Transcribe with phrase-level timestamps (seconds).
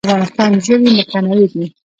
[0.03, 1.65] د افغانستان ژوي متنوع دي